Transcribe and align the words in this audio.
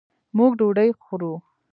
موږ 0.37 0.51
ډوډۍ 0.59 0.89
خورو 1.03 1.33